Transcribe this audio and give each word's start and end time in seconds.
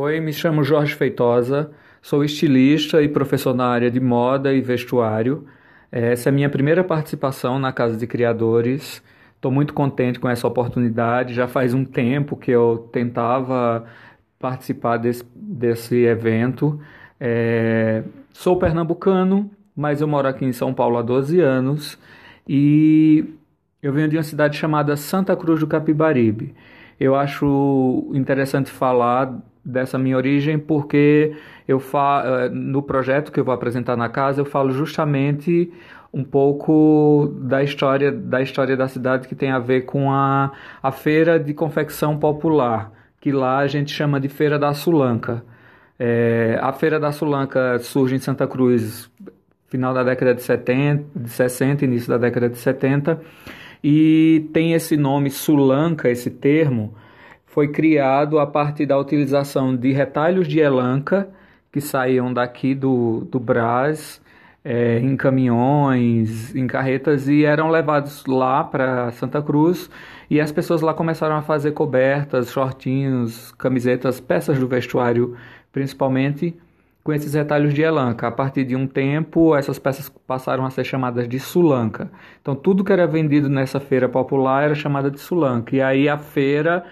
Oi, 0.00 0.20
me 0.20 0.32
chamo 0.32 0.62
Jorge 0.62 0.94
Feitosa, 0.94 1.72
sou 2.00 2.22
estilista 2.22 3.02
e 3.02 3.08
professor 3.08 3.52
na 3.52 3.66
área 3.66 3.90
de 3.90 3.98
moda 3.98 4.54
e 4.54 4.60
vestuário. 4.60 5.44
Essa 5.90 6.28
é 6.28 6.30
a 6.30 6.32
minha 6.32 6.48
primeira 6.48 6.84
participação 6.84 7.58
na 7.58 7.72
Casa 7.72 7.96
de 7.96 8.06
Criadores. 8.06 9.02
Estou 9.34 9.50
muito 9.50 9.74
contente 9.74 10.20
com 10.20 10.28
essa 10.28 10.46
oportunidade. 10.46 11.34
Já 11.34 11.48
faz 11.48 11.74
um 11.74 11.84
tempo 11.84 12.36
que 12.36 12.52
eu 12.52 12.88
tentava 12.92 13.86
participar 14.38 14.98
desse, 14.98 15.24
desse 15.34 15.96
evento. 16.04 16.80
É... 17.18 18.04
Sou 18.32 18.56
pernambucano, 18.56 19.50
mas 19.74 20.00
eu 20.00 20.06
moro 20.06 20.28
aqui 20.28 20.44
em 20.44 20.52
São 20.52 20.72
Paulo 20.72 20.96
há 20.96 21.02
12 21.02 21.40
anos 21.40 21.98
e 22.48 23.24
eu 23.82 23.92
venho 23.92 24.08
de 24.08 24.16
uma 24.16 24.22
cidade 24.22 24.56
chamada 24.56 24.96
Santa 24.96 25.34
Cruz 25.34 25.58
do 25.58 25.66
Capibaribe. 25.66 26.54
Eu 26.98 27.14
acho 27.14 28.10
interessante 28.14 28.70
falar 28.70 29.32
dessa 29.64 29.98
minha 29.98 30.16
origem 30.16 30.58
porque 30.58 31.36
eu 31.66 31.78
fa 31.78 32.22
eh, 32.24 32.48
no 32.48 32.82
projeto 32.82 33.30
que 33.30 33.38
eu 33.38 33.44
vou 33.44 33.52
apresentar 33.54 33.96
na 33.96 34.08
casa 34.08 34.40
eu 34.40 34.46
falo 34.46 34.70
justamente 34.72 35.70
um 36.12 36.24
pouco 36.24 37.34
da 37.42 37.62
história 37.62 38.10
da 38.10 38.40
história 38.40 38.74
da 38.76 38.88
cidade 38.88 39.28
que 39.28 39.34
tem 39.34 39.50
a 39.50 39.58
ver 39.58 39.82
com 39.82 40.10
a, 40.10 40.52
a 40.82 40.90
feira 40.90 41.38
de 41.38 41.52
confecção 41.52 42.18
popular 42.18 42.90
que 43.20 43.30
lá 43.30 43.58
a 43.58 43.66
gente 43.66 43.92
chama 43.92 44.20
de 44.20 44.28
feira 44.28 44.58
da 44.58 44.72
Sulanca. 44.72 45.44
É, 45.98 46.58
a 46.62 46.72
feira 46.72 47.00
da 47.00 47.10
Sulanca 47.10 47.78
surge 47.80 48.14
em 48.14 48.18
Santa 48.18 48.46
Cruz 48.46 49.10
final 49.68 49.92
da 49.92 50.02
década 50.02 50.34
de 50.34 50.42
70 50.42 51.04
de 51.18 51.28
60 51.28 51.84
início 51.84 52.08
da 52.08 52.16
década 52.16 52.48
de 52.48 52.56
70 52.56 53.20
e 53.82 54.48
tem 54.52 54.72
esse 54.72 54.96
nome 54.96 55.30
Sulanca 55.30 56.08
esse 56.10 56.30
termo 56.30 56.94
foi 57.46 57.68
criado 57.68 58.38
a 58.38 58.46
partir 58.46 58.86
da 58.86 58.98
utilização 58.98 59.74
de 59.74 59.92
retalhos 59.92 60.46
de 60.46 60.60
elanca 60.60 61.28
que 61.72 61.80
saíam 61.80 62.32
daqui 62.32 62.74
do, 62.74 63.26
do 63.30 63.40
Brás 63.40 64.20
é, 64.64 64.98
em 64.98 65.16
caminhões, 65.16 66.54
em 66.54 66.66
carretas 66.66 67.28
e 67.28 67.44
eram 67.44 67.70
levados 67.70 68.24
lá 68.26 68.62
para 68.62 69.10
Santa 69.12 69.40
Cruz. 69.40 69.90
E 70.28 70.40
as 70.40 70.52
pessoas 70.52 70.82
lá 70.82 70.92
começaram 70.92 71.36
a 71.36 71.42
fazer 71.42 71.72
cobertas, 71.72 72.50
shortinhos, 72.52 73.50
camisetas, 73.52 74.20
peças 74.20 74.58
do 74.58 74.68
vestuário 74.68 75.36
principalmente 75.72 76.54
com 77.02 77.12
esses 77.12 77.34
retalhos 77.34 77.72
de 77.72 77.82
elanca. 77.82 78.28
A 78.28 78.30
partir 78.32 78.64
de 78.64 78.76
um 78.76 78.86
tempo, 78.86 79.56
essas 79.56 79.78
peças 79.78 80.08
passaram 80.26 80.66
a 80.66 80.70
ser 80.70 80.84
chamadas 80.84 81.28
de 81.28 81.40
sulanca. 81.40 82.10
Então, 82.40 82.54
tudo 82.54 82.84
que 82.84 82.92
era 82.92 83.06
vendido 83.06 83.48
nessa 83.48 83.80
feira 83.80 84.08
popular 84.08 84.64
era 84.64 84.74
chamada 84.74 85.10
de 85.10 85.18
sulanca. 85.18 85.74
E 85.74 85.80
aí 85.80 86.08
a 86.08 86.18
feira 86.18 86.84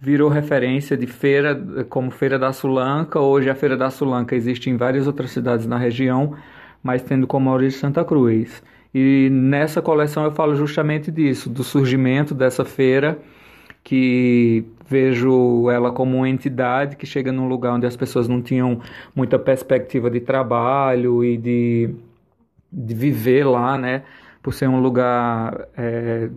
virou 0.00 0.28
referência 0.28 0.96
de 0.96 1.06
feira 1.06 1.84
como 1.88 2.10
Feira 2.10 2.38
da 2.38 2.52
Sulanca. 2.52 3.18
Hoje 3.18 3.50
a 3.50 3.54
Feira 3.54 3.76
da 3.76 3.90
Sulanca 3.90 4.34
existe 4.36 4.70
em 4.70 4.76
várias 4.76 5.06
outras 5.06 5.30
cidades 5.30 5.66
na 5.66 5.76
região, 5.76 6.36
mas 6.82 7.02
tendo 7.02 7.26
como 7.26 7.50
origem 7.50 7.78
Santa 7.78 8.04
Cruz. 8.04 8.62
E 8.94 9.28
nessa 9.30 9.82
coleção 9.82 10.24
eu 10.24 10.32
falo 10.32 10.54
justamente 10.54 11.10
disso, 11.10 11.50
do 11.50 11.64
surgimento 11.64 12.34
dessa 12.34 12.64
feira, 12.64 13.18
que 13.88 14.66
vejo 14.86 15.70
ela 15.70 15.90
como 15.90 16.18
uma 16.18 16.28
entidade 16.28 16.94
que 16.94 17.06
chega 17.06 17.32
num 17.32 17.48
lugar 17.48 17.72
onde 17.72 17.86
as 17.86 17.96
pessoas 17.96 18.28
não 18.28 18.42
tinham 18.42 18.82
muita 19.16 19.38
perspectiva 19.38 20.10
de 20.10 20.20
trabalho 20.20 21.24
e 21.24 21.38
de, 21.38 21.94
de 22.70 22.94
viver 22.94 23.44
lá, 23.44 23.78
né? 23.78 24.02
Por 24.42 24.52
ser 24.52 24.68
um 24.68 24.78
lugar 24.78 25.68
é, 25.74 26.28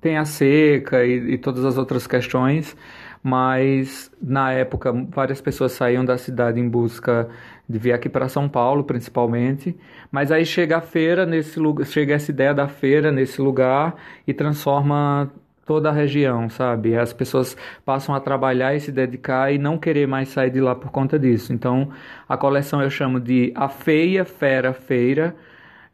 tem 0.00 0.18
a 0.18 0.24
seca 0.24 1.04
e, 1.04 1.32
e 1.32 1.38
todas 1.38 1.64
as 1.64 1.76
outras 1.76 2.06
questões, 2.06 2.76
mas 3.20 4.08
na 4.22 4.52
época 4.52 4.92
várias 5.10 5.40
pessoas 5.40 5.72
saíam 5.72 6.04
da 6.04 6.16
cidade 6.16 6.60
em 6.60 6.68
busca 6.68 7.28
de 7.68 7.76
vir 7.76 7.92
aqui 7.92 8.08
para 8.08 8.28
São 8.28 8.48
Paulo, 8.48 8.84
principalmente. 8.84 9.76
Mas 10.12 10.30
aí 10.30 10.46
chega 10.46 10.76
a 10.76 10.80
feira 10.80 11.26
nesse 11.26 11.58
lugar, 11.58 11.86
chega 11.86 12.14
essa 12.14 12.30
ideia 12.30 12.54
da 12.54 12.68
feira 12.68 13.10
nesse 13.10 13.40
lugar 13.40 13.96
e 14.24 14.32
transforma 14.32 15.32
toda 15.64 15.88
a 15.88 15.92
região, 15.92 16.48
sabe? 16.48 16.96
As 16.96 17.12
pessoas 17.12 17.56
passam 17.84 18.14
a 18.14 18.20
trabalhar 18.20 18.74
e 18.74 18.80
se 18.80 18.92
dedicar 18.92 19.52
e 19.52 19.58
não 19.58 19.78
querer 19.78 20.06
mais 20.06 20.28
sair 20.28 20.50
de 20.50 20.60
lá 20.60 20.74
por 20.74 20.90
conta 20.90 21.18
disso. 21.18 21.52
Então, 21.52 21.90
a 22.28 22.36
coleção 22.36 22.82
eu 22.82 22.90
chamo 22.90 23.20
de 23.20 23.52
A 23.54 23.68
Feia 23.68 24.24
Fera 24.24 24.72
Feira 24.72 25.34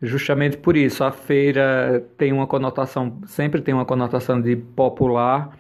justamente 0.01 0.57
por 0.57 0.77
isso. 0.77 1.05
A 1.05 1.13
feira 1.13 2.05
tem 2.17 2.33
uma 2.33 2.47
conotação, 2.47 3.19
sempre 3.27 3.61
tem 3.61 3.75
uma 3.75 3.85
conotação 3.85 4.41
de 4.41 4.57
popular, 4.57 5.57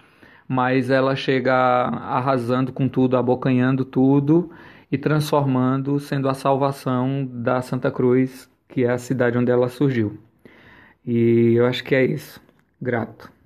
mas 0.49 0.91
ela 0.91 1.15
chega 1.15 1.55
arrasando 1.55 2.73
com 2.73 2.89
tudo, 2.89 3.17
abocanhando 3.17 3.85
tudo 3.85 4.51
e 4.91 4.99
transformando, 4.99 5.99
sendo 6.01 6.29
a 6.29 6.35
salvação 6.35 7.29
da 7.31 7.63
Santa 7.63 7.91
Cruz, 7.91 8.51
que 8.69 8.85
é 8.85 8.91
a 8.91 8.99
cidade 8.99 9.39
onde 9.39 9.51
ela 9.51 9.69
surgiu. 9.69 10.19
E 11.07 11.55
eu 11.55 11.67
acho 11.67 11.85
que 11.85 11.95
é 11.95 12.05
isso. 12.05 12.41
Grato. 12.81 13.40